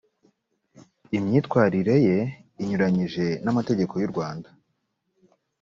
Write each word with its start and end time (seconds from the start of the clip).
imyitwalire 1.17 1.95
ye 2.07 2.17
inyuranyije 2.61 3.25
n’ 3.43 3.47
amategeko 3.53 3.93
y 4.01 4.05
u 4.07 4.11
rwanda 4.13 4.49